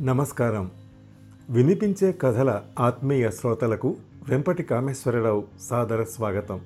నమస్కారం. 0.00 0.70
వినిపించే 1.50 2.12
కథల 2.12 2.62
ఆత్మీయ 2.78 3.30
శ్రోతలకు 3.30 3.96
వెంపటి 4.28 4.62
కామేశ్వరరావు 4.62 5.44
సాదర 5.60 6.04
స్వాగతం. 6.04 6.60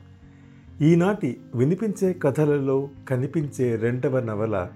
ఈనాటి 0.83 1.41
వినిపించే 1.55 2.12
కథలలో 2.12 2.89
కనిపించే 3.09 3.77
రెండవ 3.77 4.21
నవల 4.21 4.69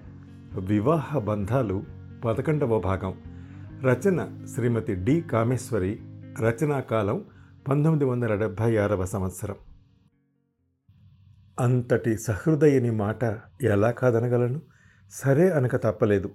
వివాహ 0.58 1.18
బంధాలు 1.18 1.82
పదకొండవ 2.25 2.80
భాగం. 2.80 3.14
రచన 3.82 4.46
శ్రీమతి 4.54 4.95
డి 4.95 5.20
కామేశ్వరి. 5.20 5.98
రచనా 6.40 6.80
కాలం 6.80 7.25
పంతొమ్మిది 7.68 8.04
వందల 8.04 8.34
డెబ్భై 8.34 8.77
ఆరవ 8.77 9.04
సంవత్సరం. 9.04 9.54
అంతటి 11.61 12.18
సహృదయని 12.18 12.90
మాట 12.90 13.25
ఎలా 13.62 13.90
కాదనగలను? 13.90 14.61
సరే 15.11 15.50
అనక 15.50 15.77
తప్పలేదు. 15.77 16.30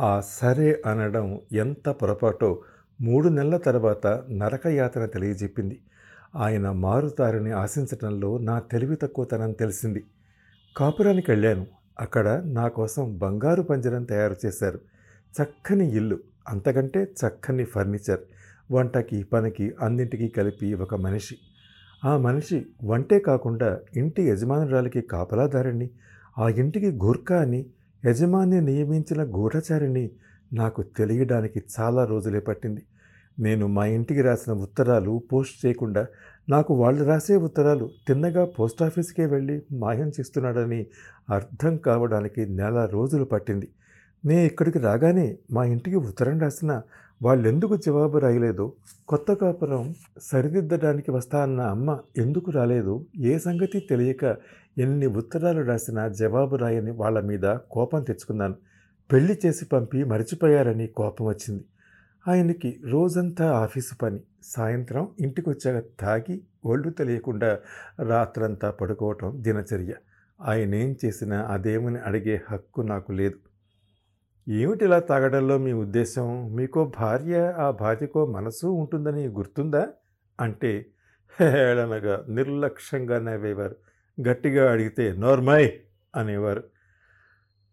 ఆ 0.00 0.20
సరే 0.20 0.82
అనడం 0.86 1.40
ఎంత 1.52 1.88
పొరపాటో 1.88 2.62
మూడు 3.00 3.28
నెలల 3.28 3.56
తర్వాత 3.56 4.06
నరకయాతన 4.30 5.06
తెలియజెప్పింది. 5.06 5.80
ఆయన 6.36 6.70
మారుతారని 6.70 7.50
ఆశించటంలో 7.50 8.38
నా 8.38 8.58
తెలివి 8.58 8.96
తక్కువతనం 8.96 9.52
తెలిసింది. 9.52 10.04
కాపురానికి 10.76 11.30
వెళ్ళాను. 11.30 11.66
అక్కడ 12.00 12.42
నా 12.44 12.68
కోసం 12.68 13.18
బంగారు 13.18 13.62
పంజరం 13.62 14.04
తయారు 14.04 14.36
చేశారు. 14.46 14.80
చక్కని 15.42 15.96
ఇల్లు 15.96 16.18
అంతకంటే 16.48 17.02
చక్కని 17.02 17.64
ఫర్నిచర్ 17.64 18.20
వంటకి 18.72 19.22
పనికి 19.22 19.74
అన్నింటికీ 19.80 20.28
కలిపి 20.28 20.74
ఒక 20.74 20.94
మనిషి. 20.94 21.38
ఆ 22.04 22.16
మనిషి 22.16 22.66
వంటే 22.84 23.18
కాకుండా 23.18 23.80
ఇంటి 23.96 24.22
యజమానురాలికి 24.22 25.00
కాపలాదారిని 25.00 25.90
ఆ 26.38 26.48
ఇంటికి 26.48 26.90
గూర్ఖా 26.90 27.42
అని 27.42 27.66
యజమాని 28.04 28.60
నియమించిన 28.60 29.22
గూఢచారిని 29.24 30.10
నాకు 30.52 30.82
తెలియడానికి 30.82 31.62
చాలా 31.74 32.04
రోజులే 32.04 32.40
పట్టింది. 32.40 32.82
నేను 33.38 33.66
మా 33.66 33.86
ఇంటికి 33.86 34.22
రాసిన 34.22 34.52
ఉత్తరాలు 34.52 35.22
పోస్ట్ 35.32 35.66
చేయకుండా 35.66 36.06
నాకు 36.48 36.74
వాళ్ళు 36.74 37.04
రాసే 37.04 37.36
ఉత్తరాలు 37.36 37.90
తిన్నగా 38.08 38.44
పోస్ట్ 38.58 38.82
ఆఫీస్కే 38.82 39.26
వెళ్ళి 39.26 39.62
మాయం 39.72 40.08
చేస్తున్నాడని 40.08 40.86
అర్థం 41.30 41.76
కావడానికి 41.76 42.46
నెల 42.46 42.84
రోజులు 42.92 43.24
పట్టింది. 43.24 43.68
నే 44.24 44.46
ఇక్కడికి 44.46 44.78
రాగానే 44.78 45.38
మా 45.50 45.64
ఇంటికి 45.64 45.96
ఉత్తరం 45.96 46.40
రాసిన 46.40 46.72
వాళ్ళెందుకు 47.22 47.76
జవాబు 47.76 48.18
రాయలేదు? 48.18 48.72
కొత్త 49.08 49.32
కాపురం 49.32 49.94
సరిదిద్దడానికి 50.22 51.10
వస్తా 51.10 51.42
అన్న 51.42 51.60
అమ్మ 51.60 51.98
ఎందుకు 52.16 52.50
రాలేదు? 52.50 53.06
ఏ 53.18 53.38
సంగతి 53.38 53.80
తెలియక 53.80 54.36
ఎన్ని 54.78 55.06
ఉత్తరాలు 55.06 55.62
రాసినా 55.62 56.08
జవాబు 56.08 56.56
రాయని 56.56 56.90
వాళ్ళ 56.90 57.20
మీద 57.20 57.56
కోపం 57.70 58.02
తెచ్చుకున్నాను. 58.02 58.54
పెళ్ళి 59.12 59.38
చేసి 59.46 59.64
పంపి 59.64 60.04
మర్చిపోయారని 60.04 60.86
కోపం 60.86 61.26
వచ్చింది. 61.26 61.64
ఆయనకి 62.28 62.80
రోజంతా 62.84 63.52
ఆఫీసు 63.52 63.94
పని. 63.94 64.20
సాయంత్రం 64.42 65.08
ఇంటికి 65.20 65.50
వచ్చాక 65.50 65.84
తాగి 66.00 66.42
ఒళ్ళు 66.64 66.90
తెలియకుండా 66.90 67.58
రాత్రంతా 68.00 68.70
పడుకోవటం 68.70 69.32
దినచర్య. 69.36 69.94
ఆయనేం 70.42 70.96
చేసినా 71.04 71.42
అదేమని 71.42 71.98
అడిగే 71.98 72.42
హక్కు 72.50 72.80
నాకు 72.80 73.12
లేదు. 73.12 73.51
ఏమిటి 74.48 74.84
ఇలా 74.84 74.98
తాగడంలో 74.98 75.58
మీ 75.58 75.72
ఉద్దేశం? 75.72 76.54
మీకో 76.54 76.92
భార్య 77.00 77.54
ఆ 77.58 77.70
భార్యకో 77.70 78.26
మనసు 78.26 78.66
ఉంటుందని 78.66 79.26
గుర్తుందా? 79.26 79.88
అంటే 80.40 80.86
హేళనగా 81.40 82.24
నిర్లక్ష్యంగా 82.28 83.18
నవ్వేవారు. 83.18 83.76
గట్టిగా 84.28 84.72
అడిగితే 84.72 85.12
నోర్మై 85.12 85.72
అనేవారు. 86.16 86.64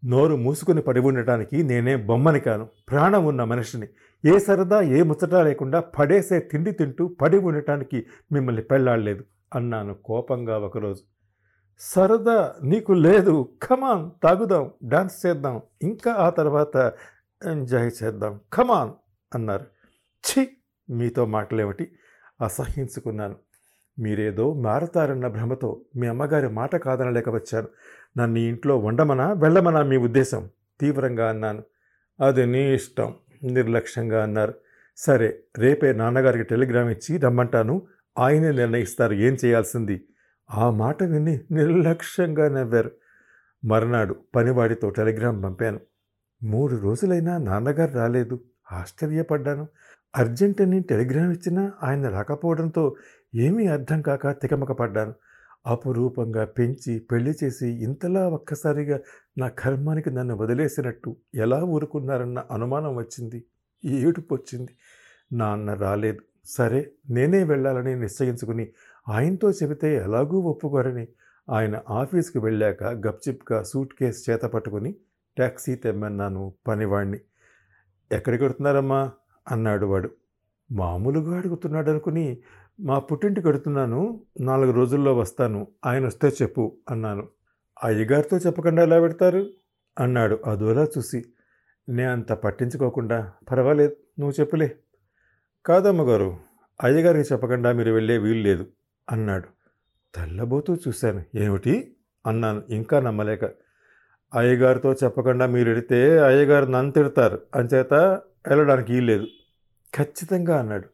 నోరు 0.06 0.36
మూసుకుని 0.36 0.82
పడి 0.82 1.00
ఉండటానికి 1.00 1.64
నేనే 1.64 1.96
బొమ్మని 1.96 2.40
కాను. 2.40 2.68
ప్రాణం 2.90 3.26
ఉన్న 3.26 3.44
మనిషిని. 3.44 3.88
ఏ 4.26 4.40
సరదా 4.40 4.82
ఏ 4.82 5.02
ముచ్చట 5.02 5.34
లేకుండా 5.34 5.80
పడేసే 5.80 6.40
తిండి 6.40 6.72
తింటూ 6.72 7.08
పడి 7.08 7.38
ఉండటానికి 7.38 8.06
మిమ్మల్ని 8.32 8.62
పెళ్ళాడలేదు 8.62 9.24
అన్నాను 9.56 9.94
కోపంగా 9.94 10.58
ఒకరోజు. 10.58 11.04
సరదా 11.80 12.56
నీకు 12.64 12.94
లేదు. 12.94 13.50
ఖమాన్ 13.64 14.12
తాగుదాం 14.24 14.72
డాన్స్ 14.84 15.26
చేద్దాం. 15.26 15.62
ఇంకా 15.82 16.14
ఆ 16.14 16.30
తర్వాత 16.30 16.94
ఎంజాయ్ 17.46 17.92
చేద్దాం. 18.04 18.40
ఖమాన్ 18.54 18.92
అన్నారు. 19.36 19.66
ఛీ 20.30 20.48
మీతో 20.90 21.26
మాటలేమిటి? 21.26 21.92
అసహించుకున్నాను 22.42 23.36
మీరేదో 24.00 24.54
మారతారన్న 24.54 25.28
భ్రమతో 25.28 25.82
మీ 25.96 26.08
అమ్మగారి 26.08 26.50
మాట 26.50 26.76
కాదనలేక 26.76 27.30
వచ్చాను. 27.30 27.68
నన్ను 28.18 28.40
ఇంట్లో 28.40 28.78
వండమనా 28.78 29.34
వెళ్ళమనా 29.34 29.84
మీ 29.84 29.98
ఉద్దేశం? 29.98 30.50
తీవ్రంగా 30.80 31.30
అన్నాను. 31.30 31.64
అది 32.22 32.46
నీ 32.46 32.74
ఇష్టం 32.74 33.16
నిర్లక్ష్యంగా 33.44 34.24
అన్నారు. 34.24 34.54
సరే 34.98 35.40
రేపే 35.58 35.94
నాన్నగారికి 35.94 36.44
టెలిగ్రామ్ 36.44 36.90
ఇచ్చి 36.90 37.18
రమ్మంటాను. 37.18 37.88
ఆయనే 38.20 38.52
నిర్ణయిస్తారు 38.52 39.14
ఏం 39.14 39.38
చేయాల్సింది? 39.46 40.06
ఆ 40.52 40.70
మాట 40.70 41.04
విని 41.04 41.40
నిర్లక్ష్యంగా 41.52 42.50
నవ్వారు. 42.50 42.92
మర్నాడు 43.66 44.16
పనివాడితో 44.36 44.90
టెలిగ్రామ్ 44.90 45.44
పంపాను. 45.44 45.80
మూడు 46.44 46.76
రోజులైనా 46.76 47.38
నాన్నగారు 47.38 47.92
రాలేదు. 47.92 48.40
ఆశ్చర్యపడ్డాను. 48.72 49.68
అర్జెంట్ 50.18 50.62
అని 50.62 50.80
టెలిగ్రామ్ 50.80 51.32
ఇచ్చినా 51.32 51.74
ఆయన 51.84 52.10
రాకపోవడంతో 52.10 52.96
ఏమీ 53.36 53.68
అర్థం 53.68 54.02
కాక 54.02 54.28
తికమక 54.28 54.72
పడ్డాను. 54.72 55.14
అపురూపంగా 55.68 56.46
పెంచి 56.46 57.00
పెళ్ళి 57.00 57.34
చేసి 57.44 57.68
ఇంతలా 57.84 58.30
ఒక్కసారిగా 58.30 59.00
నా 59.38 59.48
కర్మానికి 59.48 60.10
నన్ను 60.10 60.36
వదిలేసినట్టు 60.36 61.16
ఎలా 61.36 61.64
ఊరుకున్నారన్న 61.64 62.44
అనుమానం 62.52 62.96
వచ్చింది. 62.96 63.44
ఏడుపు 63.86 64.34
వచ్చింది 64.36 64.76
నాన్న 65.34 65.74
రాలేదు. 65.74 66.20
సరే 66.46 66.92
నేనే 67.10 67.44
వెళ్ళాలని 67.44 67.96
నిశ్చయించుకుని 67.96 68.74
ఆయనతో 69.10 69.52
చెబితే 69.52 69.96
ఎలాగూ 69.96 70.40
ఒప్పుకోరని. 70.40 71.08
ఆయన 71.50 71.82
ఆఫీస్కి 71.90 72.40
వెళ్ళాక 72.40 72.84
గప్చిప్గా 72.84 73.64
సూట్ 73.64 73.94
కేస్ 73.94 74.30
చేత 74.30 74.42
పట్టుకుని 74.42 74.92
ట్యాక్సీ 75.36 75.76
తెమ్మన్నాను 75.76 76.54
పనివాణ్ణి. 76.68 77.20
ఎక్కడికి 78.12 78.44
వెడుతున్నారమ్మా 78.44 79.12
అన్నాడు 79.52 79.86
వాడు. 79.86 80.10
మామూలుగా 80.72 81.38
అడుగుతున్నాడు 81.38 81.90
అనుకుని 81.90 82.38
మా 82.80 83.00
పుట్టింటికి 83.00 83.48
వెడుతున్నాను 83.48 84.22
నాలుగు 84.42 84.72
రోజుల్లో 84.72 85.16
వస్తాను. 85.18 85.68
ఆయన 85.86 86.06
వస్తే 86.06 86.28
చెప్పు 86.28 86.78
అన్నాను. 86.90 87.28
అయ్యగారితో 87.84 88.38
చెప్పకుండా 88.38 88.84
ఎలా 88.84 89.00
పెడతారు 89.00 89.46
అన్నాడు. 90.00 90.40
అదోలా 90.46 90.84
చూసి. 90.84 91.26
నే 91.90 92.04
అంత 92.04 92.32
పట్టించుకోకుండా 92.32 93.34
పర్వాలేదు. 93.52 93.96
నువ్వు 94.20 94.42
చెప్పులే. 94.42 94.76
కాదమ్మగారు. 95.66 96.38
అయ్యగారికి 96.84 97.34
చెప్పకుండా 97.34 97.72
మీరు 97.72 97.92
వెళ్ళే 97.92 98.18
వీలు 98.18 98.42
లేదు. 98.42 98.66
అన్నాడు. 99.12 99.48
తెల్లబోతూ 100.16 100.76
చూశాను. 100.76 101.24
ఏమిటి? 101.36 101.96
అన్నాను. 102.28 102.64
ఇంకా 102.70 103.00
నమ్మలేక. 103.00 103.46
అయ్యగారితో 104.36 104.94
చెప్పకుండా 104.94 105.46
మీరు 105.46 105.70
వెడితే 105.70 106.20
అయ్యగారు 106.20 106.66
నన్ను 106.66 106.92
తిడతారు. 106.92 107.40
అంచేత 107.56 107.94
వెళ్ళడానికి 107.94 108.94
వీల్లేదు 108.94 109.28
ఖచ్చితంగా 109.96 110.60
అన్నాడు. 110.60 110.88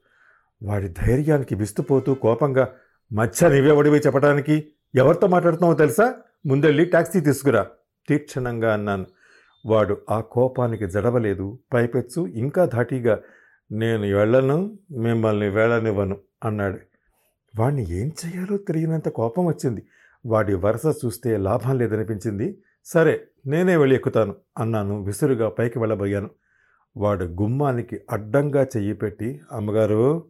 వాడి 0.63 0.87
ధైర్యానికి 0.87 1.55
విస్తుపోతూ 1.55 2.13
కోపంగా 2.13 2.73
మధ్య 3.13 3.49
నీవే 3.49 3.97
చెప్పడానికి 3.97 4.67
ఎవరితో 4.95 5.27
మాట్లాడుతున్నావో 5.27 5.73
తెలుసా? 5.73 6.15
ముందెళ్ళి 6.45 6.85
ట్యాక్సీ 6.85 7.19
తీసుకురా. 7.19 7.67
తీక్షణంగా 8.09 8.73
అన్నాను. 8.73 9.05
వాడు 9.65 10.01
ఆ 10.09 10.19
కోపానికి 10.19 10.87
జడవలేదు. 10.87 11.59
పైపెచ్చు 11.73 12.27
ఇంకా 12.27 12.65
ధాటిగా 12.65 13.19
నేను 13.71 14.17
వెళ్ళను 14.17 14.79
మిమ్మల్ని 14.91 15.49
వెళ్ళనివ్వను 15.49 16.17
అన్నాడు. 16.43 16.79
వాడిని 17.59 17.91
ఏం 17.91 18.07
చేయాలో 18.07 18.57
తెలియనంత 18.57 19.09
కోపం 19.09 19.45
వచ్చింది. 19.45 19.85
వాడి 20.25 20.55
వరుస 20.55 20.85
చూస్తే 21.05 21.37
లాభం 21.37 21.77
లేదనిపించింది. 21.77 22.57
సరే 22.85 23.27
నేనే 23.47 23.77
వెళ్ళి 23.77 23.95
ఎక్కుతాను 23.95 24.35
అన్నాను 24.57 25.03
విసురుగా 25.03 25.49
పైకి 25.49 25.79
వెళ్ళబోయాను. 25.79 26.29
వాడు 26.97 27.25
గుమ్మానికి 27.25 27.99
అడ్డంగా 28.11 28.63
చెయ్యి 28.63 28.93
పెట్టి 28.93 29.41
అమ్మగారు 29.51 30.25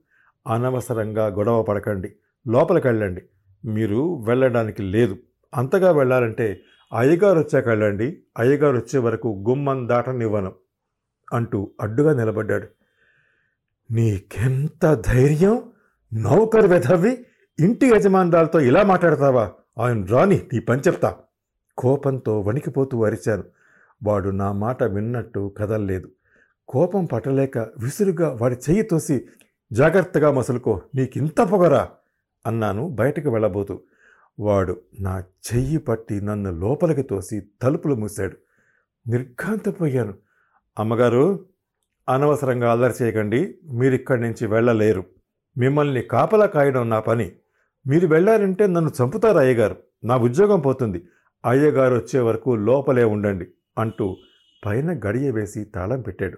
అనవసరంగా 0.47 1.25
గొడవ 1.27 1.63
పడకండి 1.63 2.15
లోపలికి 2.47 2.87
వెళ్ళండి. 2.87 3.21
మీరు 3.65 4.23
వెళ్ళడానికి 4.27 4.81
లేదు. 4.81 5.17
అంతగా 5.55 5.91
వెళ్ళాలంటే 5.91 6.61
అయ్యగారు 6.97 7.39
వచ్చాక 7.39 7.67
వెళ్ళండి 7.67 8.23
అయ్యగారు 8.37 8.77
వచ్చే 8.77 8.99
వరకు 8.99 9.43
గుమ్మం 9.49 9.87
దాటనివ్వను 9.87 10.51
అంటూ 11.33 11.71
అడ్డుగా 11.81 12.13
నిలబడ్డాడు. 12.13 12.67
నీకెంత 13.91 15.03
ధైర్యం? 15.07 15.61
నౌకర్ 16.13 16.67
వెధవి 16.67 17.25
ఇంటి 17.59 17.87
యజమానురాలతో 17.87 18.59
ఇలా 18.59 18.83
మాట్లాడతావా? 18.83 19.51
ఆయన 19.79 20.05
రాని 20.05 20.47
నీ 20.53 20.59
పని 20.59 20.81
చెప్తా. 20.81 21.15
కోపంతో 21.77 22.41
వణికిపోతూ 22.41 23.05
అరిచాను. 23.05 23.43
వాడు 24.03 24.29
నా 24.29 24.51
మాట 24.51 24.83
విన్నట్టు 24.83 25.53
కదల్లేదు. 25.57 26.11
కోపం 26.67 27.05
పట్టలేక 27.05 27.57
విసురుగా 27.57 28.37
వాడి 28.41 28.55
చెయ్యి 28.55 28.83
తోసి 28.83 29.25
జాగ్రత్తగా 29.71 30.31
మసులుకో 30.31 30.81
నీకింత 30.95 31.41
పొగరా 31.41 31.89
అన్నాను 32.45 32.89
బయటకు 32.89 33.29
వెళ్ళబోతూ. 33.29 33.81
వాడు 34.39 34.81
నా 34.99 35.19
చెయ్యి 35.19 35.77
పట్టి 35.77 36.21
నన్ను 36.21 36.51
లోపలికి 36.51 37.01
తోసి 37.01 37.43
తలుపులు 37.61 37.95
మూశాడు. 37.95 38.37
నిర్ఘాంతపోయాను. 39.09 40.13
అమ్మగారు 40.79 41.45
అనవసరంగా 42.09 42.71
అల్లరి 42.71 42.93
చేయకండి. 43.01 43.57
మీరిక్కడి 43.71 44.21
నుంచి 44.21 44.47
వెళ్ళలేరు. 44.47 45.14
మిమ్మల్ని 45.57 46.01
కాపలా 46.01 46.45
కాయడం 46.45 46.89
నా 46.89 46.99
పని. 46.99 47.31
మీరు 47.87 48.07
వెళ్ళారంటే 48.07 48.67
నన్ను 48.67 48.91
చంపుతారు 49.03 49.37
అయ్యగారు. 49.37 49.75
నా 50.03 50.17
ఉద్యోగం 50.17 50.59
పోతుంది. 50.59 51.07
అయ్యగారు 51.45 51.95
వచ్చే 51.95 52.19
వరకు 52.19 52.55
లోపలే 52.55 53.03
ఉండండి 53.03 53.47
అంటూ 53.77 54.17
పైన 54.65 54.99
గడియ 55.07 55.31
వేసి 55.31 55.63
తాళం 55.63 56.01
పెట్టాడు. 56.01 56.37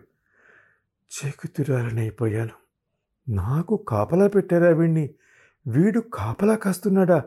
చేకుతురాలనైపోయాను. 1.10 2.50
నాకు 3.32 3.86
కాపలా 3.88 4.28
పెట్టారా 4.28 4.70
వీణ్ణి? 4.70 5.10
వీడు 5.68 6.00
కాపలా 6.00 6.56
కాస్తున్నాడా? 6.56 7.24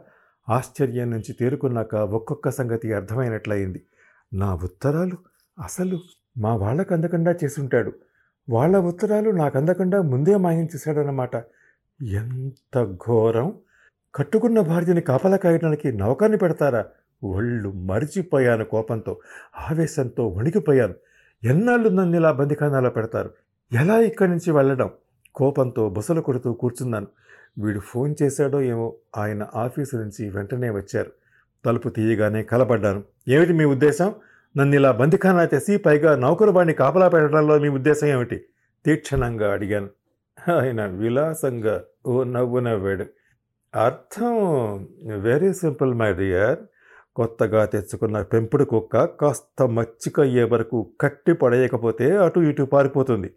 ఆశ్చర్యం 0.49 1.11
నుంచి 1.11 1.33
తేరుకున్నాక 1.33 1.95
ఒక్కొక్క 1.95 2.51
సంగతి 2.51 2.93
అర్థమైనట్లయింది. 2.93 3.85
నా 4.35 4.55
ఉత్తరాలు 4.55 5.19
అసలు 5.65 6.01
మా 6.39 6.57
వాళ్ళకు 6.57 6.95
అందకుండా 6.95 7.35
చేసుంటాడు. 7.45 7.93
వాళ్ళ 8.51 8.79
ఉత్తరాలు 8.79 9.31
నాకు 9.31 9.59
అందకుండా 9.59 10.03
ముందే 10.03 10.37
మాయించేశాడనమాట 10.37 11.37
ఎంత 12.03 12.85
ఘోరం? 12.85 13.55
కట్టుకున్న 14.15 14.61
భార్యని 14.61 15.01
కాపలా 15.01 15.37
కాయడానికి 15.37 15.93
నౌకాన్ని 15.93 16.39
పెడతారా? 16.39 16.85
ఒళ్ళు 17.25 17.73
మరిచిపోయాను 17.73 18.65
కోపంతో 18.65 19.21
ఆవేశంతో 19.59 20.29
వణికిపోయాను. 20.29 20.95
ఎన్నాళ్ళు 21.45 21.89
నన్ను 21.89 22.17
ఇలా 22.17 22.33
బందిఖానాలో 22.33 22.91
పెడతారు? 22.91 23.31
ఎలా 23.73 23.99
ఇక్కడి 23.99 24.31
నుంచి 24.31 24.53
వెళ్ళడం? 24.53 24.91
కోపంతో 25.35 25.89
బుసలు 25.89 26.21
కొడుతూ 26.21 26.53
కూర్చున్నాను. 26.53 27.07
వీడు 27.59 27.81
ఫోన్ 27.81 28.15
చేశాడో 28.23 28.61
ఏమో 28.61 28.95
ఆయన 29.17 29.47
ఆఫీసు 29.55 29.97
నుంచి 29.97 30.31
వెంటనే 30.31 30.71
వచ్చారు. 30.71 31.11
తలుపు 31.65 31.89
తీయగానే 31.89 32.43
కలపడ్డాను 32.43 33.03
ఏమిటి 33.29 33.53
మీ 33.53 33.65
ఉద్దేశం? 33.65 34.15
నన్ను 34.57 34.75
ఇలా 34.75 34.91
బందిఖానా 34.91 35.49
చేసి 35.55 35.77
పైగా 35.77 36.17
నౌకరు 36.17 36.73
కాపలా 36.73 37.09
పెట్టడంలో 37.09 37.59
మీ 37.59 37.69
ఉద్దేశం 37.69 38.07
ఏమిటి? 38.07 38.45
తీక్షణంగా 38.85 39.53
అడిగాను. 39.53 39.89
ఆయన 40.57 40.87
విలాసంగా 40.87 41.83
ఓ 42.05 42.25
నవ్వు 42.25 42.59
నవ్వాడు. 42.59 43.05
అర్థం 43.75 44.35
వెరీ 45.21 45.53
సింపుల్ 45.53 45.95
మై 45.95 46.13
డియర్ 46.13 46.59
కొత్తగా 47.17 47.65
తెచ్చుకున్న 47.65 48.23
పెంపుడు 48.23 48.65
కుక్క 48.65 49.05
కాస్త 49.05 49.63
మచ్చికయ్యే 49.63 50.45
వరకు 50.45 50.91
కట్టి 51.01 51.33
పడేయకపోతే 51.33 52.17
అటు 52.17 52.41
ఇటు 52.41 52.63
పారిపోతుంది. 52.63 53.29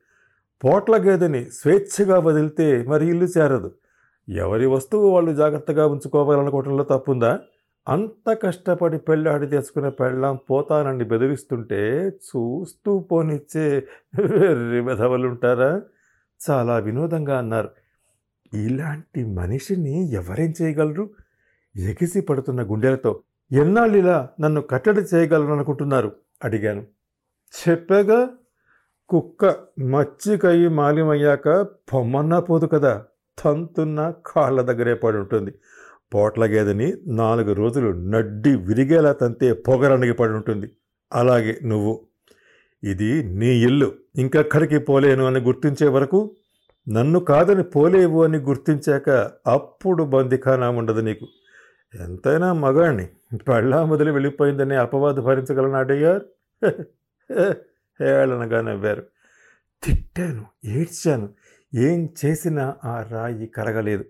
పోట్ల 0.63 0.97
గేదెని 0.97 1.45
స్వేచ్ఛగా 1.51 2.19
వదిలితే 2.19 2.83
మరి 2.87 3.05
ఇల్లు 3.07 3.25
చేరదు. 3.25 3.71
ఎవరి 4.27 4.65
వస్తువు 4.65 5.09
వాళ్ళు 5.09 5.33
జాగ్రత్తగా 5.33 5.87
ఉంచుకోవాలనుకోవడంలో 5.87 6.83
తప్పుందా? 6.83 7.39
అంత 7.87 8.37
కష్టపడి 8.43 8.97
పెళ్ళాడి 8.97 9.47
తెచ్చుకునే 9.47 9.89
పెళ్ళాం 9.89 10.39
పోతానని 10.49 11.03
బెదిరిస్తుంటే 11.03 11.81
చూస్తూ 12.29 12.99
పోనిచ్చే 12.99 13.87
వెర్రి 14.19 14.81
వెధవలుంటారా? 14.81 15.81
చాలా 16.39 16.77
వినోదంగా 16.77 17.37
అన్నారు. 17.37 17.82
ఇలాంటి 18.53 19.25
మనిషిని 19.25 20.11
ఎవరేం 20.11 20.53
చేయగలరు? 20.61 21.09
ఎగిసి 21.75 22.21
పడుతున్న 22.21 22.61
గుండెలతో 22.61 23.21
ఎన్నాళ్ళు 23.51 23.97
ఇలా 23.97 24.29
నన్ను 24.39 24.61
కట్టడి 24.61 25.01
చేయగలరు 25.01 25.53
అనుకుంటున్నారు 25.53 26.11
అడిగాను. 26.43 26.83
చెప్పాగా 27.53 28.29
కుక్క 29.09 29.45
మచ్చికయ్యి 29.79 30.67
మాలిమయ్యాక 30.67 31.49
పొమ్మన్నా 31.61 32.39
పోదు 32.39 32.65
కదా 32.65 33.05
తంతున్న 33.43 34.13
కాళ్ళ 34.25 34.61
దగ్గరే 34.61 34.93
పడి 34.93 35.17
ఉంటుంది 35.17 35.51
పోట్ల 36.13 36.45
గేదెని 36.45 36.93
నాలుగు 37.07 37.53
రోజులు 37.53 37.91
నడ్డి 37.91 38.55
విరిగేలా 38.55 39.13
తంతే 39.13 39.53
పొగరనిగి 39.53 40.13
పడి 40.13 40.33
ఉంటుంది 40.33 40.67
అలాగే 41.13 41.59
నువ్వు. 41.63 42.07
ఇది 42.83 43.23
నీ 43.23 43.47
ఇల్లు. 43.47 43.91
ఇంకెక్కడికి 44.17 44.77
పోలేను 44.77 45.25
అని 45.25 45.39
గుర్తించే 45.39 45.87
వరకు 45.87 46.35
నన్ను 46.89 47.19
కాదని 47.19 47.63
పోలేవు 47.63 48.23
అని 48.23 48.37
గుర్తించాక 48.37 49.09
అప్పుడు 49.47 50.03
బందిఖానా 50.03 50.69
ఉండదు 50.69 50.99
నీకు. 50.99 51.27
ఎంతైనా 51.99 52.53
మగాణ్ణి. 52.53 53.07
పెళ్ళా 53.37 53.85
మొదలు 53.85 54.11
వెళ్ళిపోయిందనే 54.11 54.75
అపవాదు 54.75 55.21
భరించగలనాడయ్యారు 55.21 56.25
హేళనగా 58.01 58.61
నవ్వారు. 58.69 59.03
తిట్టాను 59.83 60.45
ఏడ్చాను. 60.65 61.29
ఏం 61.75 62.09
చేసినా 62.25 62.75
ఆ 62.85 63.07
రాయి 63.11 63.47
కరగలేదు. 63.47 64.05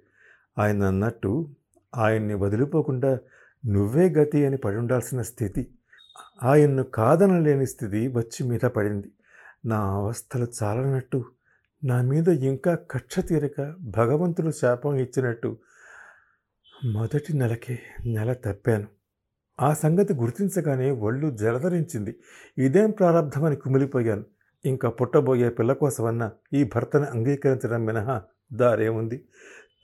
ఆయన 0.60 0.84
అన్నట్టు 0.84 1.50
ఆయన్ని 1.96 2.34
వదిలిపోకుండా 2.34 3.20
నువ్వే 3.66 4.10
గతి 4.10 4.46
అని 4.46 4.58
పడి 4.58 4.76
ఉండాల్సిన 4.76 5.22
స్థితి. 5.22 5.68
ఆయన్ను 6.44 6.84
కాదనలేని 6.84 7.68
స్థితి 7.68 8.08
వచ్చి 8.08 8.48
మీద 8.48 8.60
పడింది. 8.60 9.12
నా 9.66 9.78
అవస్థలు 9.78 10.48
చాలనట్టు 10.64 11.26
నా 11.84 12.02
మీద 12.02 12.28
ఇంకా 12.28 12.76
కక్ష 12.92 13.20
తీరక 13.20 13.76
భగవంతుడు 13.80 14.52
శాపం 14.52 14.96
ఇచ్చినట్టు 14.96 15.58
మొదటి 16.86 17.38
నెలకే 17.38 17.80
నెల 18.06 18.34
తప్పాను. 18.34 18.88
ఆ 19.62 19.74
సంగతి 19.74 20.14
గుర్తించగానే 20.14 20.92
ఒళ్ళు 20.92 21.38
జలధరించింది. 21.38 22.16
ఇదేం 22.58 22.92
ప్రారంధమని 22.92 23.56
కుమిలిపోయాను. 23.56 24.24
ఇంకా 24.66 24.90
పుట్టబోయే 24.90 25.50
పిల్ల 25.50 25.74
కోసమన్న 25.74 26.32
ఈ 26.54 26.64
భర్తను 26.64 27.06
అంగీకరించడం 27.06 27.86
మినహా 27.86 28.24
దారేముంది 28.54 29.26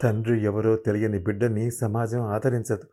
తండ్రి 0.01 0.43
ఎవరో 0.43 0.75
తెలియని 0.75 1.19
బిడ్డని 1.19 1.71
సమాజం 1.71 2.21
ఆదరించదు. 2.21 2.83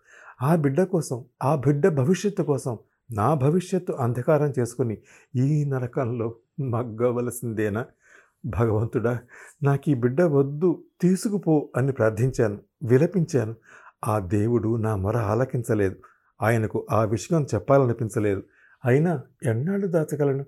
ఆ 0.43 0.57
బిడ్డ 0.57 0.83
కోసం 0.83 1.25
ఆ 1.43 1.57
బిడ్డ 1.57 1.89
భవిష్యత్తు 1.89 2.43
కోసం 2.43 2.79
నా 3.13 3.35
భవిష్యత్తు 3.35 3.93
అంధకారం 3.93 4.53
చేసుకుని 4.59 4.99
ఈ 5.37 5.65
నరకంలో 5.65 6.35
మగ్గవలసిందేనా? 6.61 7.87
భగవంతుడా 8.45 9.19
నాకు 9.63 9.91
ఈ 9.91 9.95
బిడ్డ 9.95 10.23
వద్దు 10.23 10.85
తీసుకుపో 11.01 11.71
అని 11.77 11.93
ప్రార్థించాను 11.93 12.59
విలపించాను. 12.83 13.55
ఆ 14.07 14.19
దేవుడు 14.19 14.77
నా 14.77 14.97
మొర 14.97 15.17
ఆలకించలేదు. 15.17 15.97
ఆయనకు 16.43 16.87
ఆ 16.91 17.05
విషయం 17.05 17.47
చెప్పాలనిపించలేదు. 17.55 18.43
అయినా 18.85 19.23
ఎన్నాళ్ళు 19.45 19.87
దాచగలను? 19.87 20.47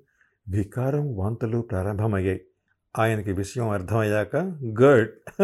వికారం 0.48 1.16
వాంతులు 1.16 1.60
ప్రారంభమయ్యాయి. 1.60 2.40
ఆయనకి 2.98 3.32
విషయం 3.32 3.68
అర్థమయ్యాక 3.68 4.36
గుడ్ 4.64 5.42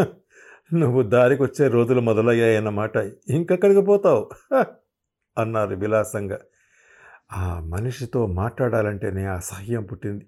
నువ్వు 0.74 1.02
దారికొచ్చే 1.02 1.68
రోజులు 1.68 2.00
మొదలయ్యాయన్నమాట. 2.00 2.96
ఇంకెక్కడికి 3.28 3.82
పోతావు? 3.82 4.30
అన్నారు 5.38 5.74
విలాసంగా. 5.74 6.38
ఆ 7.32 7.60
మనిషితో 7.60 8.26
మాట్లాడాలంటేనే 8.26 9.26
అసహ్యం 9.26 9.84
పుట్టింది. 9.84 10.26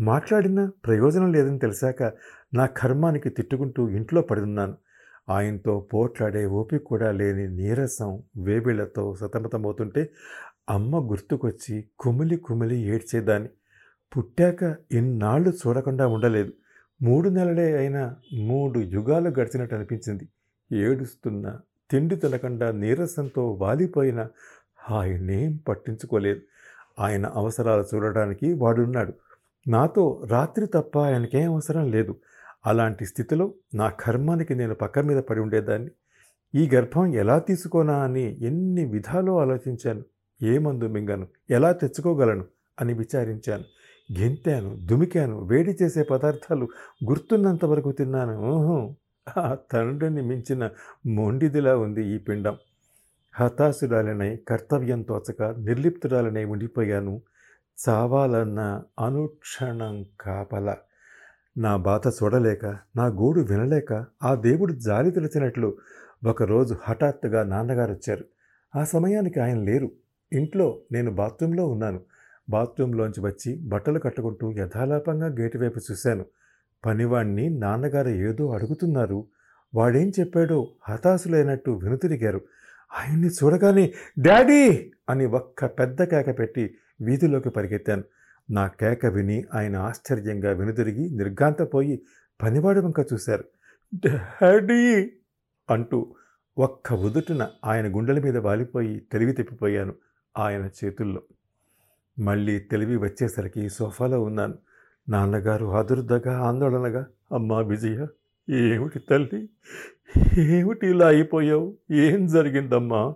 మాట్లాడినా 0.00 0.72
ప్రయోజనం 0.86 1.32
లేదని 1.32 1.58
తెలిసాక 1.58 2.02
నా 2.54 2.66
కర్మానికి 2.66 3.28
తిట్టుకుంటూ 3.28 3.88
ఇంట్లో 3.88 4.22
పడున్నాను. 4.22 4.76
ఆయనతో 5.30 5.88
పోట్లాడే 5.94 6.46
ఓపిక 6.46 6.82
కూడా 6.82 7.12
లేని 7.12 7.48
నీరసం 7.48 8.22
వేబిళ్ళతో 8.36 9.14
సతమతమవుతుంటే 9.14 10.10
అమ్మ 10.70 11.10
గుర్తుకొచ్చి 11.10 11.84
కుమిలి 11.98 12.36
కుమిలి 12.36 12.76
ఏడ్చేదాన్ని. 12.76 13.48
పుట్టాక 14.16 14.76
ఇన్నాళ్ళు 14.92 15.50
చూడకుండా 15.50 16.06
ఉండలేదు. 16.06 16.52
మూడు 17.02 17.28
నెలలే 17.28 17.76
అయినా 17.76 18.16
మూడు 18.34 18.78
యుగాలు 18.78 19.28
గడిచినట్టు 19.28 19.74
అనిపించింది. 19.74 20.28
ఏడుస్తున్న 20.72 21.58
తిండి 21.90 22.16
తినకుండా 22.16 22.70
నీరసంతో 22.70 23.52
వాలిపోయిన 23.52 24.28
ఆయనేం 24.90 25.56
పట్టించుకోలేదు. 25.68 26.40
ఆయన 26.98 27.26
అవసరాలు 27.26 27.84
చూడడానికి 27.94 28.52
వాడున్నాడు. 28.52 29.12
నాతో 29.68 30.26
రాత్రి 30.30 30.66
తప్ప 30.66 30.98
ఆయనకేం 30.98 31.52
అవసరం 31.52 31.90
లేదు. 31.90 32.16
అలాంటి 32.66 33.06
స్థితిలో 33.06 33.54
నా 33.74 33.90
కర్మానికి 33.90 34.54
నేను 34.54 34.74
పక్క 34.74 34.98
మీద 34.98 35.18
పడి 35.18 35.40
ఉండేదాన్ని. 35.40 35.90
ఈ 36.54 36.70
గర్భం 36.74 37.14
ఎలా 37.14 37.38
తీసుకోనా 37.38 37.98
అని 37.98 38.46
ఎన్ని 38.46 38.84
విధాలో 38.84 39.38
ఆలోచించాను. 39.38 40.04
ఏ 40.42 40.58
మందు 40.58 40.84
మింగను? 40.84 41.26
ఎలా 41.50 41.72
తెచ్చుకోగలను? 41.72 42.44
అని 42.80 42.92
విచారించాను. 42.94 43.64
గెంతాను 44.20 44.76
దుమికాను 44.86 45.44
వేడి 45.44 45.76
చేసే 45.82 46.02
పదార్థాలు 46.02 46.68
గుర్తున్నంత 47.04 47.64
వరకు 47.64 47.92
తిన్నాను. 47.92 48.40
ఓహో! 48.40 48.96
ఆ 49.38 49.56
తండ్రిని 49.72 50.22
మించిన 50.22 50.70
మొండిదిలా 51.06 51.76
ఉంది 51.76 52.06
ఈ 52.06 52.18
పిండం. 52.18 52.56
హతాశురాలనై 53.34 54.36
కర్తవ్యం 54.36 55.02
తోచక 55.02 55.42
నిర్లిప్తురాలనై 55.42 56.44
ఉండిపోయాను. 56.44 57.22
చావాలన్న 57.88 58.82
అనుక్షణం 58.98 60.06
కాపల. 60.20 60.76
నా 61.56 61.76
బాధ 61.76 62.08
చూడలేక 62.08 62.64
నా 62.96 63.06
గోడు 63.06 63.40
వినలేక 63.40 64.04
ఆ 64.22 64.34
దేవుడు 64.34 64.72
జాలి 64.72 65.10
తెలిసినట్లు 65.10 65.78
ఒకరోజు 66.26 66.76
హఠాత్తుగా 66.82 67.42
నాన్నగారు 67.42 67.92
వచ్చారు 67.92 68.24
ఆ 68.76 68.84
సమయానికి 68.84 69.40
ఆయన 69.40 69.58
లేరు. 69.58 69.88
ఇంట్లో 70.32 70.82
నేను 70.92 71.10
బాత్రూంలో 71.10 71.66
ఉన్నాను. 71.66 72.00
బాత్రూంలోంచి 72.50 73.20
వచ్చి 73.20 73.58
బట్టలు 73.62 73.98
కట్టుకుంటూ 73.98 74.52
యథాలాపంగా 74.52 75.26
గేటు 75.26 75.58
వైపు 75.58 75.80
చూశాను. 75.90 76.24
పనివాణ్ణి 76.86 77.48
నాన్నగారు 77.58 78.08
ఏదో 78.08 78.50
అడుగుతున్నారు. 78.50 79.26
వాడేం 79.74 80.12
చెప్పాడో 80.20 80.74
హతాశులైనట్టు 80.88 81.70
వెనుతిరిగారు. 81.70 82.40
ఆయన్ని 82.92 83.28
చూడగానే 83.28 83.92
డాడీ! 84.18 84.92
అని 85.08 85.26
ఒక్క 85.26 85.66
పెద్ద 85.66 86.04
కేక 86.04 86.38
పెట్టి 86.38 86.74
వీధిలోకి 87.00 87.50
పరిగెత్తాను. 87.50 88.04
నా 88.50 88.66
కేక 88.66 89.06
విని 89.06 89.44
ఆయన 89.54 89.76
ఆశ్చర్యంగా 89.76 90.52
వెనుదిరిగి 90.52 91.10
నిర్గాంతపోయి 91.10 92.02
పనివాడు 92.42 92.80
వంక 92.80 93.06
చూశారు. 93.12 93.44
డాడీ! 94.06 95.10
అంటూ 95.70 96.14
ఒక్క 96.58 96.92
ఉదుటున 96.92 97.48
ఆయన 97.64 97.96
గుండెల 97.96 98.20
మీద 98.20 98.36
వాలిపోయి 98.36 99.00
తెలివి 99.12 99.32
తెప్పిపోయాను 99.32 99.94
ఆయన 100.38 100.70
చేతుల్లో. 100.80 101.22
మళ్ళీ 102.18 102.58
తెలివి 102.60 102.96
వచ్చేసరికి 102.96 103.68
సోఫాలో 103.68 104.22
ఉన్నాను. 104.22 104.54
నాన్నగారు 105.08 105.66
ఆదుర్దగా 105.66 106.38
ఆందోళనగా 106.40 107.06
అమ్మా 107.32 107.60
విజయ 107.60 108.06
ఏమిటి 108.50 108.98
తల్లి? 108.98 109.48
ఏమిటి 110.38 110.86
ఇలా 110.86 111.06
అయిపోయావు? 111.06 111.78
ఏం 111.90 112.26
జరిగిందమ్మా? 112.26 113.14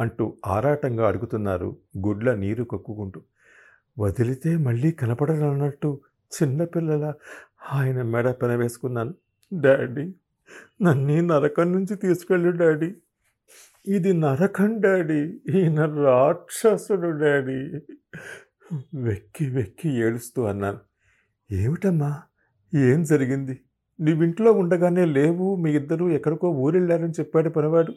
అంటూ 0.00 0.36
ఆరాటంగా 0.46 1.08
అడుగుతున్నారు 1.08 1.76
గుడ్ల 1.98 2.34
నీరు 2.34 2.64
కక్కుకుంటూ. 2.64 3.22
వదిలితే 3.98 4.56
మళ్ళీ 4.56 4.92
కనపడనన్నట్టు 4.92 6.00
చిన్నపిల్లల 6.30 7.12
ఆయన 7.72 8.02
మెడ 8.02 8.30
పెనవేసుకున్నాను 8.30 9.14
డాడీ 9.60 10.14
నన్ను 10.82 11.20
నరకం 11.20 11.72
నుంచి 11.72 11.96
తీసుకెళ్ళు 11.96 12.50
డాడీ. 12.50 12.94
ఇది 13.86 14.12
నరకం 14.12 14.80
డాడీ 14.80 15.40
ఈయన 15.54 15.84
రాక్షసుడు 15.84 17.10
డాడీ. 17.10 17.80
వెక్కి 18.94 19.50
వెక్కి 19.50 19.88
ఏడుస్తూ 19.94 20.44
అన్నాను. 20.44 20.78
ఏమిటమ్మా 21.52 22.22
ఏం 22.74 23.04
జరిగింది? 23.04 23.60
నువ్వింట్లో 24.00 24.52
ఉండగానే 24.52 25.04
లేవు 25.04 25.56
మీ 25.56 25.72
ఇద్దరు 25.72 26.10
ఎక్కడికో 26.10 26.50
ఊరెళ్ళారని 26.50 27.10
చెప్పాడు 27.10 27.48
పనివాడు. 27.48 27.94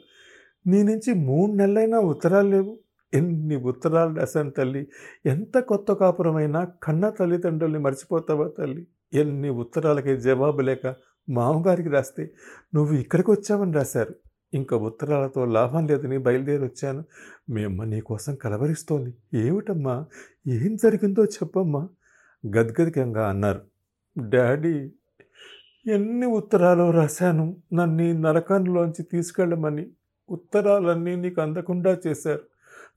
నీ 0.67 0.83
నుంచి 0.83 1.13
మూడు 1.13 1.51
నెలలైనా 1.51 1.99
ఉత్తరాలు 1.99 2.49
లేవు. 2.49 2.79
ఎన్ని 3.13 3.55
ఉత్తరాలు 3.55 4.15
రాశాను 4.15 4.49
తల్లి? 4.49 4.87
ఎంత 5.25 5.59
కొత్త 5.59 5.93
కాపురమైనా 5.93 6.67
కన్న 6.83 7.09
తల్లిదండ్రుల్ని 7.09 7.79
మర్చిపోతావా 7.79 8.51
తల్లి? 8.57 8.87
ఎన్ని 9.13 9.49
ఉత్తరాలకి 9.49 10.17
జవాబు 10.17 10.61
లేక 10.61 10.95
మామగారికి 11.29 11.89
రాస్తే 11.89 12.33
నువ్వు 12.75 12.95
ఇక్కడికి 12.95 13.31
వచ్చావని 13.31 13.73
రాశారు. 13.73 14.15
ఇంకా 14.53 14.77
ఉత్తరాలతో 14.77 15.45
లాభం 15.45 15.87
లేదని 15.87 16.17
బయలుదేరి 16.17 16.63
వచ్చాను. 16.63 17.03
మేమ్మ 17.49 17.83
నీకోసం 17.83 18.35
కలవరిస్తోంది. 18.35 19.13
ఏమిటమ్మా? 19.37 20.05
ఏం 20.47 20.75
జరిగిందో 20.75 21.25
చెప్పమ్మా? 21.25 21.89
గద్గదికంగా 22.47 23.29
అన్నారు. 23.29 23.61
డాడీ 24.29 24.91
ఎన్ని 25.87 26.25
ఉత్తరాలు 26.25 26.91
రాశాను 26.91 27.57
నన్ను 27.73 28.01
ఈ 28.01 28.13
నరకంలోంచి 28.13 29.03
తీసుకెళ్ళమని. 29.03 29.89
ఉత్తరాలన్నీ 30.29 31.15
నీకు 31.15 31.41
అందకుండా 31.41 31.97
చేశారు. 32.07 32.41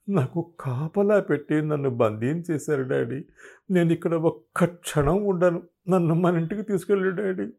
నాకు 0.09 0.51
కాపలా 0.59 1.19
పెట్టి 1.19 1.61
నన్ను 1.61 1.89
బంధించేశారు 1.89 2.83
డాడీ. 2.83 3.25
నేను 3.71 3.91
ఇక్కడ 3.91 4.13
ఒక్క 4.13 4.65
క్షణం 4.65 5.25
ఉండను. 5.25 5.63
నన్ను 5.89 6.15
మన 6.15 6.35
ఇంటికి 6.35 6.61
తీసుకెళ్ళు 6.61 7.09
డాడీ. 7.09 7.51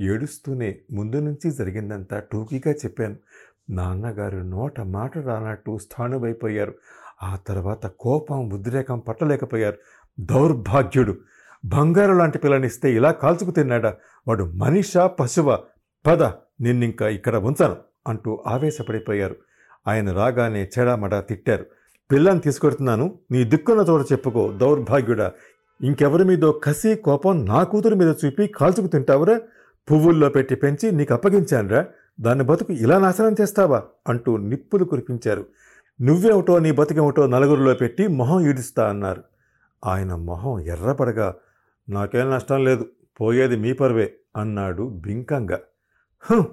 ఏడుస్తూనే 0.00 0.78
ముందు 0.92 1.16
నుంచి 1.16 1.50
జరిగిందంతా 1.50 2.22
టూకీగా 2.32 2.72
చెప్పాను. 2.72 3.16
నాన్నగారు 3.70 4.36
నోట 4.36 4.80
మాట 4.80 5.18
రానట్టు 5.18 5.78
స్థానమైపోయారు 5.78 6.74
ఆ 7.22 7.36
తర్వాత 7.36 7.86
కోపం 7.86 8.50
ఉద్రేకం 8.50 8.98
పట్టలేకపోయారు. 8.98 9.76
దౌర్భాగ్యుడు. 10.20 11.18
బంగారు 11.64 12.12
లాంటి 12.12 12.38
పిల్లనిస్తే 12.38 12.94
ఇలా 12.94 13.12
కాల్చుకు 13.12 13.50
తిన్నాడా? 13.50 13.96
వాడు 14.28 14.44
మనిషా 14.44 15.06
పశువ? 15.06 15.64
పద 16.06 16.22
నిన్నింకా 16.60 17.08
ఇక్కడ 17.08 17.36
ఉంచాను. 17.36 17.76
అంటూ 18.06 18.42
ఆవేశపడిపోయారు. 18.46 19.36
ఆయన 19.88 20.12
రాగానే 20.12 20.70
చెడామడా 20.78 21.20
తిట్టారు. 21.20 21.66
పిల్లని 22.12 22.40
తీసుకొడుతున్నాను. 22.40 23.18
నీ 23.30 23.44
దిక్కున్న 23.44 23.82
చోట 23.82 24.12
చెప్పుకో 24.12 24.52
దౌర్భాగ్యుడా. 24.52 25.32
ఇంకెవరి 25.82 26.24
మీదో 26.24 26.52
కసి 26.52 26.94
కోపం 26.94 27.44
నా 27.44 27.62
కూతురు 27.62 27.94
మీద 27.94 28.14
చూపి 28.24 28.46
కాల్చుకు 28.46 28.86
తింటావురా? 28.86 29.40
పువ్వుల్లో 29.92 30.28
పెట్టి 30.28 30.54
పెంచి 30.54 30.92
నీకు 30.92 31.14
అప్పగించానురా. 31.14 31.86
దాన్ని 32.20 32.44
బతుకు 32.44 32.72
ఇలా 32.72 32.98
నాశనం 32.98 33.36
చేస్తావా? 33.40 33.82
అంటూ 34.08 34.36
నిప్పులు 34.36 34.84
కురిపించారు. 34.84 35.46
నువ్వేమిటో 36.02 36.58
నీ 36.58 36.72
బతికేమిటో 36.72 37.26
నలుగురిలో 37.26 37.74
పెట్టి 37.74 38.06
మొహం 38.06 38.46
ఈడుస్తా 38.46 38.88
అన్నారు. 38.88 39.22
ఆయన 39.86 40.14
మొహం 40.14 40.60
ఎర్రపడగా 40.60 41.34
నాకేం 41.88 42.30
నష్టం 42.30 42.64
లేదు. 42.64 42.86
పోయేది 43.20 43.56
మీ 43.56 43.72
పర్వే 43.72 44.14
అన్నాడు 44.36 44.82
బింకంగా. 44.82 45.58
"హుం, 46.30 46.46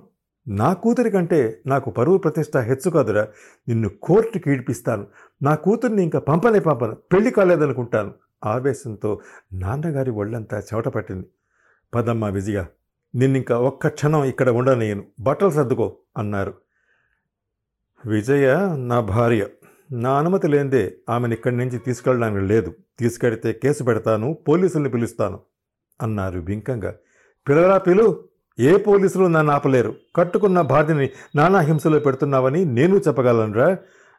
నా 0.50 0.74
కూతురి 0.74 1.12
కంటే 1.12 1.62
నాకు 1.66 1.90
పరువు 1.90 2.18
ప్రతిష్ట 2.18 2.58
హెచ్చు 2.58 2.90
కాదురా. 2.90 3.28
నిన్ను 3.68 3.90
కోర్టుకి 3.90 4.52
ఈడిపిస్తాను. 4.52 5.08
నా 5.44 5.56
కూతుర్ని 5.56 6.04
ఇంకా 6.04 6.20
పంపనే 6.20 6.60
పంపను. 6.60 6.96
పెళ్ళి 6.96 7.32
కాలేదనుకుంటాను. 7.32 8.14
ఆవేశంతో 8.46 9.20
నాన్నగారి 9.54 10.12
ఒళ్ళంతా 10.12 10.60
చెమట 10.60 10.88
పట్టింది. 10.88 11.28
పదమ్మ 11.94 12.26
విజయ 12.26 12.64
నిన్నింక 13.16 13.52
ఒక్క 13.52 13.88
క్షణం 13.88 14.24
ఇక్కడ 14.24 14.50
ఉండనేయను. 14.50 15.04
బట్టలు 15.20 15.50
సర్దుకో 15.50 15.98
అన్నారు. 16.18 16.54
విజయ 18.06 18.76
నా 18.76 19.00
భార్య 19.00 19.48
నా 19.92 20.20
అనుమతి 20.20 20.48
లేనిదే 20.48 20.96
ఆమెను 21.10 21.34
ఇక్కడి 21.34 21.58
నుంచి 21.58 21.80
తీసుకెళ్ళడానికి 21.80 22.46
లేదు. 22.46 22.76
తీసుకెడితే 23.00 23.54
కేసు 23.54 23.84
పెడతాను 23.84 24.38
పోలీసుల్ని 24.48 24.90
పిలుస్తాను 24.90 25.40
అన్నారు 26.02 26.40
బింకంగా. 26.40 26.96
పిల్లరా 27.50 27.78
పిలు? 27.78 28.30
ఏ 28.60 28.78
పోలీసులు 28.78 29.28
నన్ను 29.28 29.54
ఆపలేరు. 29.54 29.96
కట్టుకున్న 30.16 30.62
భార్యని 30.62 31.10
నానా 31.36 31.60
హింసలో 31.60 32.00
పెడుతున్నావని 32.00 32.66
నేను 32.66 32.96
చెప్పగలనురా. 32.96 33.78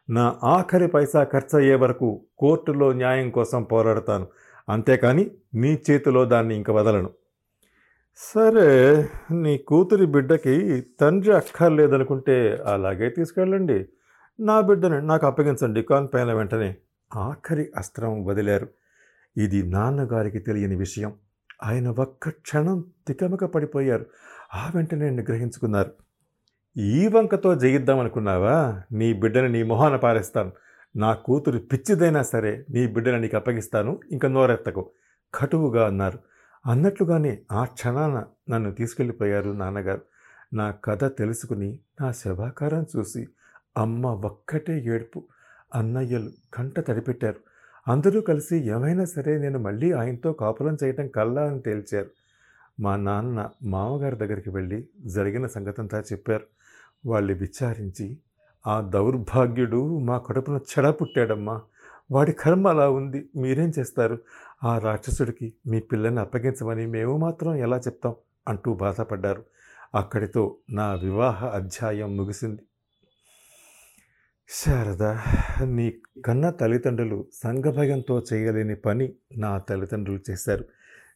నా 0.09 0.35
ఆఖరి 0.43 0.87
పైసా 0.87 1.23
ఖర్చు 1.23 1.59
అయ్యే 1.59 1.75
వరకు 1.75 2.21
కోర్టులో 2.37 2.93
న్యాయం 2.93 3.29
కోసం 3.29 3.63
పోరాడతాను. 3.63 4.27
అంతేకాని 4.69 5.31
నీ 5.53 5.81
చేతిలో 5.91 6.25
దాన్ని 6.25 6.55
ఇంక 6.55 6.71
వదలను. 6.71 7.09
సరే 8.15 9.07
నీ 9.31 9.57
కూతురి 9.57 10.05
బిడ్డకి 10.05 10.83
తండ్రి 11.01 11.33
అక్కర్లేదనుకుంటే 11.33 12.63
అలాగే 12.65 13.09
తీసుకెళ్ళండి. 13.09 13.85
నా 14.39 14.61
బిడ్డని 14.61 15.01
నాకు 15.01 15.27
అప్పగించండి. 15.27 15.81
కాన్ 15.81 16.07
పైన 16.13 16.33
వెంటనే 16.33 16.75
ఆఖరి 17.15 17.69
అస్త్రం 17.77 18.25
వదిలారు. 18.25 18.67
ఇది 19.37 19.63
నాన్నగారికి 19.63 20.39
తెలియని 20.39 20.75
విషయం. 20.75 21.13
ఆయన 21.63 21.87
ఒక్క 21.87 22.29
క్షణం 22.29 22.85
తికమక 23.07 23.45
పడిపోయారు. 23.45 24.05
ఆ 24.53 24.71
వెంటనే 24.75 25.09
నిగ్రహించుకున్నారు. 25.09 25.91
ఈ 26.77 27.07
వంకతో 27.07 27.55
జయిద్దామనుకున్నావా 27.55 28.81
నీ 28.91 29.13
బిడ్డని 29.13 29.49
నీ 29.49 29.63
మొహాన 29.63 29.95
పారేస్తాను. 29.95 30.51
నా 30.95 31.13
కూతురు 31.13 31.59
పిచ్చిదైనా 31.59 32.21
సరే 32.21 32.65
నీ 32.69 32.87
బిడ్డని 32.87 33.21
నీకు 33.21 33.37
అప్పగిస్తాను. 33.37 33.99
ఇంకా 34.11 34.27
నోరెత్తకు. 34.27 34.89
కటువుగా 35.33 35.87
అన్నారు. 35.87 36.19
అన్నట్లుగానే 36.65 37.39
ఆ 37.51 37.65
క్షణాన 37.65 38.23
నన్ను 38.49 38.71
తీసుకెళ్ళిపోయారు 38.71 39.51
నాన్నగారు. 39.51 40.01
నా 40.53 40.71
కథ 40.71 41.03
తెలుసుకుని 41.03 41.79
నా 42.01 42.11
శవాకారం 42.11 42.85
చూసి 42.97 43.27
అమ్మ 43.77 44.05
ఒక్కటే 44.05 44.79
ఏడుపు. 44.79 45.23
అన్నయ్యలు 45.75 46.29
కంట 46.53 46.79
తడిపెట్టారు. 46.79 47.50
అందరూ 47.87 48.21
కలిసి 48.21 48.57
ఏమైనా 48.57 49.05
సరే 49.05 49.37
నేను 49.37 49.59
మళ్ళీ 49.59 49.91
ఆయనతో 49.91 50.33
కాపురం 50.33 50.77
చేయటం 50.83 51.07
కల్లా 51.07 51.43
అని 51.43 51.61
తేల్చారు. 51.61 52.09
మా 52.79 52.95
నాన్న 52.95 53.49
మామగారి 53.63 54.15
దగ్గరికి 54.15 54.49
వెళ్ళి 54.49 54.87
జరిగిన 55.05 55.47
సంగతంతా 55.47 55.99
చెప్పారు. 55.99 56.43
వాళ్ళు 57.05 57.33
విచారించి 57.33 58.17
ఆ 58.67 58.81
దౌర్భాగ్యుడు 58.81 59.99
మా 59.99 60.17
కడుపున 60.17 60.57
చెడ 60.57 60.89
పుట్టాడమ్మా. 60.89 61.61
వాడి 62.11 62.31
కర్మ 62.31 62.67
అలా 62.67 62.89
ఉంది. 62.89 63.29
మీరేం 63.35 63.71
చేస్తారు? 63.79 64.17
ఆ 64.63 64.77
రాక్షసుడికి 64.77 65.53
మీ 65.67 65.79
పిల్లని 65.79 66.19
అప్పగించమని 66.19 66.85
మేము 66.87 67.17
మాత్రం 67.17 67.55
ఎలా 67.55 67.77
చెప్తాం? 67.77 68.15
అంటూ 68.47 68.73
బాధపడ్డారు. 68.73 69.43
అక్కడితో 69.95 70.55
నా 70.69 70.93
వివాహ 70.93 71.45
అధ్యాయం 71.45 72.17
ముగిసింది. 72.17 72.61
శారద 74.53 75.03
నీ 75.63 75.93
కన్న 76.25 76.49
తల్లిదండ్రులు 76.49 77.25
సంఘభయంతో 77.43 78.23
చేయలేని 78.33 78.75
పని 78.75 79.13
నా 79.37 79.57
తల్లిదండ్రులు 79.57 80.19
చేశారు. 80.29 80.65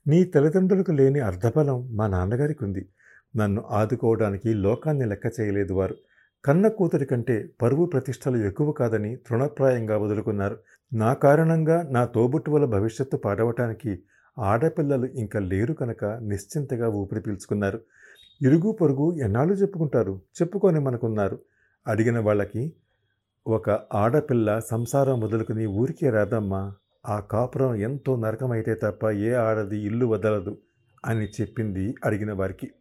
నీ 0.07 0.23
తల్లిదండ్రులకు 0.23 0.91
లేని 0.91 1.19
అర్ధబలం 1.19 1.89
మా 1.95 2.07
నాన్నగారికి 2.07 2.63
ఉంది. 2.63 2.89
నన్ను 3.35 3.63
ఆదుకోవడానికి 3.69 4.53
లోకాన్ని 4.53 5.05
లెక్క 5.05 5.31
చేయలేదు 5.39 5.73
వారు. 5.73 5.95
కన్న 6.45 6.67
కూతురి 6.67 7.05
కంటే 7.05 7.49
పరువు 7.61 7.85
ప్రతిష్టలు 7.85 8.37
ఎక్కువ 8.37 8.71
కాదని 8.71 9.15
తృణప్రాయంగా 9.15 9.97
వదులుకున్నారు. 9.97 10.57
నా 10.93 11.13
కారణంగా 11.13 11.87
నా 11.91 12.05
తోబుట్టువుల 12.05 12.65
భవిష్యత్తు 12.65 13.17
పాడవటానికి 13.17 13.99
ఆడపిల్లలు 14.39 15.05
ఇంకా 15.05 15.39
లేరు 15.39 15.73
కనుక 15.73 16.05
నిశ్చింతగా 16.05 16.89
ఊపిరి 16.89 17.21
పీల్చుకున్నారు. 17.21 17.79
ఇరుగు 18.41 18.71
పొరుగు 18.71 19.17
ఎన్నాళ్ళు 19.17 19.53
చెప్పుకుంటారు? 19.53 20.21
చెప్పుకొని 20.41 20.79
మనకున్నారు. 20.79 21.39
అడిగిన 21.87 22.19
వాళ్ళకి 22.19 22.73
ఒక 23.47 23.69
ఆడపిల్ల 23.93 24.59
సంసారం 24.59 25.21
వదులుకుని 25.21 25.65
ఊరికే 25.65 26.09
రాదమ్మా 26.09 26.73
ఆ 27.05 27.19
కాపురం 27.19 27.75
ఎంతో 27.75 28.15
నరకమైతే 28.15 28.75
తప్ప 28.75 29.11
ఏ 29.11 29.33
ఆడది 29.33 29.79
ఇల్లు 29.79 30.05
వదలదు 30.05 30.57
అని 31.05 31.25
చెప్పింది 31.41 31.95
అడిగిన 32.05 32.31
వారికి. 32.31 32.71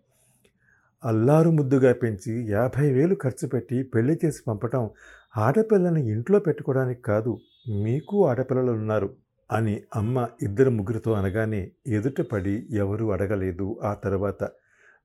అల్లారు 1.04 1.50
ముద్దుగా 1.50 1.92
పెంచి 1.92 2.50
యాభై 2.50 2.92
వేలు 2.92 3.14
ఖర్చు 3.14 3.48
పెట్టి 3.48 3.82
పెళ్ళి 3.82 4.18
చేసి 4.24 4.42
పంపటం 4.48 4.90
ఆడపిల్లని 5.36 6.10
ఇంట్లో 6.10 6.38
పెట్టుకోవడానికి 6.38 7.02
కాదు 7.02 7.38
మీకు 7.82 8.28
ఆడపిల్లలు 8.28 8.72
ఉన్నారు 8.72 9.10
అని 9.52 9.82
అమ్మ 9.96 10.28
ఇద్దరు 10.42 10.70
ముగ్గురితో 10.70 11.12
అనగానే 11.12 11.70
ఎదుటపడి 11.86 12.68
ఎవరూ 12.72 13.10
అడగలేదు. 13.10 13.80
ఆ 13.82 13.94
తర్వాత 13.94 14.42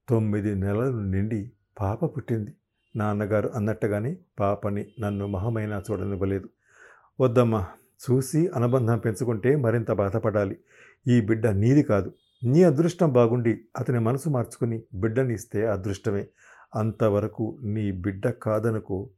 తొమ్మిది 0.10 0.56
నెలలు 0.56 1.00
నిండి 1.00 1.52
పాప 1.80 2.06
పుట్టింది. 2.06 2.52
నాన్నగారు 2.96 3.50
అన్నట్టుగానే 3.56 4.18
పాపని 4.40 4.86
నన్ను 5.00 5.28
మహమైనా 5.28 5.84
చూడనివ్వలేదు. 5.92 6.50
వద్దమ్మా 7.22 7.68
చూసి 8.12 8.48
అనుబంధం 8.56 8.98
పెంచుకుంటే 8.98 9.56
మరింత 9.56 9.92
బాధపడాలి. 9.92 10.58
ఈ 11.08 11.22
బిడ్డ 11.22 11.48
నీది 11.48 11.84
కాదు. 11.84 12.14
నీ 12.44 12.64
అదృష్టం 12.64 13.14
బాగుండి 13.14 13.62
అతని 13.78 14.00
మనసు 14.00 14.30
మార్చుకుని 14.30 14.84
బిడ్డని 14.94 15.34
ఇస్తే 15.34 15.68
అదృష్టమే. 15.68 16.28
అంతవరకు 16.76 17.60
నీ 17.64 17.92
బిడ్డ 17.92 18.30
కాదనుకో 18.30 19.10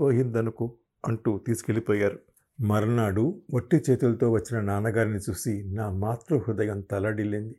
పోయిందనుకో 0.00 0.74
అంటూ 1.06 1.38
తీసుకెళ్ళిపోయారు. 1.38 2.18
మర్నాడు 2.60 3.42
వట్టి 3.54 3.82
చేతులతో 3.90 4.30
వచ్చిన 4.30 4.60
నాన్నగారిని 4.60 5.18
చూసి 5.18 5.64
నా 5.74 5.90
మాతృ 5.90 6.38
హృదయం 6.38 6.80
తలడిల్లింది. 6.80 7.56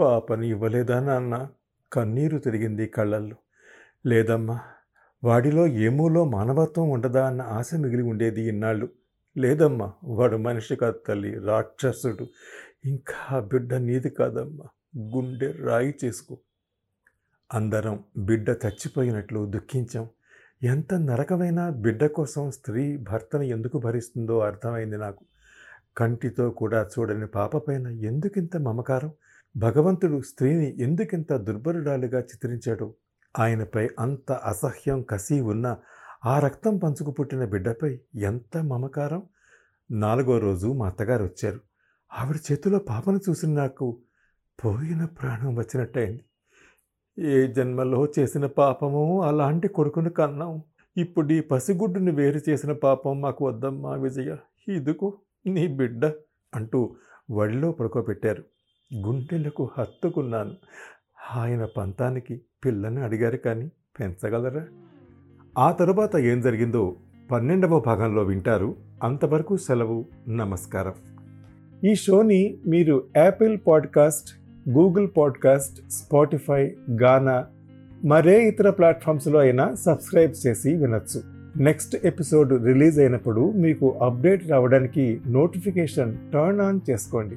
పాపని 0.00 0.48
ఇవ్వలేదా 0.48 1.00
నాన్న? 1.00 1.48
కన్నీరు 1.92 2.38
తిరిగింది 2.38 2.86
కళ్ళల్లో. 2.86 3.36
లేదమ్మా 4.06 4.60
వాడిలో 5.24 5.66
ఏమూలో 5.66 6.24
మానవత్వం 6.24 6.90
ఉండదా 6.90 7.26
అన్న 7.26 7.42
ఆశ 7.42 7.74
మిగిలి 7.74 8.02
ఉండేది 8.02 8.42
ఇన్నాళ్ళు. 8.42 8.88
లేదమ్మా 9.36 9.92
వాడు 10.04 10.36
మనిషి 10.36 10.76
కాదు 10.76 11.00
తల్లి 11.08 11.38
రాక్షసుడు. 11.38 12.28
ఇంకా 12.86 13.40
బిడ్డ 13.40 13.74
నీది 13.74 14.10
కాదమ్మా 14.10 14.64
గుండె 15.16 15.52
రాయి 15.52 15.94
చేసుకో. 16.04 16.38
అందరం 17.54 18.04
బిడ్డ 18.18 18.50
చచ్చిపోయినట్లు 18.50 19.46
దుఃఖించాం. 19.46 20.08
ఎంత 20.62 20.94
నరకమైన 20.94 21.68
బిడ్డ 21.68 22.06
కోసం 22.06 22.50
స్త్రీ 22.50 22.96
భర్తను 22.96 23.42
ఎందుకు 23.42 23.78
భరిస్తుందో 23.78 24.38
అర్థమైంది 24.38 24.96
నాకు. 24.96 25.24
కంటితో 25.96 26.50
కూడా 26.50 26.88
చూడని 26.98 27.26
పాపపైన 27.26 27.86
ఎందుకింత 27.86 28.56
మమకారం? 28.56 29.12
భగవంతుడు 29.56 30.20
స్త్రీని 30.20 30.82
ఎందుకింత 30.82 31.32
దుర్బరుడాలుగా 31.36 32.20
చిత్రించాడు? 32.20 32.94
ఆయనపై 33.38 33.88
అంత 33.98 34.32
అసహ్యం 34.32 35.02
కసి 35.02 35.40
ఉన్న 35.40 35.76
ఆ 36.24 36.38
రక్తం 36.38 36.78
పంచుకు 36.78 37.10
పుట్టిన 37.10 37.44
బిడ్డపై 37.44 37.98
ఎంత 38.14 38.58
మమకారం. 38.58 39.22
నాలుగో 39.90 40.38
రోజు 40.38 40.66
మా 40.66 40.86
అత్తగారు 40.86 41.24
వచ్చారు. 41.24 41.60
ఆవిడ 42.12 42.36
చేతిలో 42.52 42.78
పాపను 42.78 43.20
చూసిన 43.30 43.50
నాకు 43.50 43.98
పోయిన 44.64 45.04
ప్రాణం 45.04 45.56
వచ్చినట్టయింది. 45.56 46.24
ఏ 47.18 47.46
జన్మలో 47.46 48.08
చేసిన 48.18 48.46
పాపమో 48.46 49.20
అలాంటి 49.20 49.68
కొడుకును 49.68 50.10
కన్నాం. 50.10 50.62
ఇప్పుడు 50.96 51.32
ఈ 51.32 51.40
పసిగుడ్డుని 51.40 52.10
వేరు 52.10 52.40
చేసిన 52.48 52.72
పాపం 52.72 53.20
మాకు 53.20 53.48
వద్దమ్మా 53.48 53.92
విజయ. 53.92 54.36
ఇదిగో 54.68 55.18
నీ 55.46 55.66
బిడ్డ 55.66 56.06
అంటూ 56.54 56.96
వడిలో 57.30 57.72
పడుకోబెట్టారు. 57.72 58.44
గుండెలకు 58.94 59.70
హత్తుకున్నాను. 59.78 60.56
ఆయన 61.36 61.64
పంతానికి 61.64 62.40
పిల్లని 62.64 63.00
అడిగారు 63.00 63.36
కానీ 63.36 63.70
పెంచగలరా? 64.00 64.64
ఆ 65.58 65.72
తరువాత 65.72 66.16
ఏం 66.16 66.40
జరిగిందో 66.40 66.94
పన్నెండవ 67.30 67.80
భాగంలో 67.80 68.22
వింటారు. 68.22 68.74
అంతవరకు 69.02 69.56
సెలవు 69.56 70.04
నమస్కారం. 70.28 70.92
ఈ 71.84 71.94
షోని 71.94 72.58
మీరు 72.66 73.04
Apple 73.16 73.58
podcast 73.66 74.28
Google 74.70 75.08
podcast 75.16 75.90
Spotify 75.90 76.76
Gaana 77.02 77.46
మరే 78.04 78.48
ఇతర 78.48 78.70
ప్లాట్ఫామ్స్లో 78.70 79.38
అయినా 79.38 79.74
సబ్స్క్రైబ్ 79.74 80.46
చేసి 80.46 80.74
వినొచ్చు. 80.74 81.22
నెక్స్ట్ 81.56 81.96
ఎపిసోడ్ 82.04 82.64
రిలీజ్ 82.64 82.98
అయినప్పుడు 82.98 83.52
మీకు 83.52 83.90
అప్డేట్ 83.90 84.50
రావడానికి 84.50 85.20
నోటిఫికేషన్ 85.26 86.16
టర్న్ 86.32 86.60
ఆన్ 86.60 86.80
చేసుకోండి. 86.90 87.36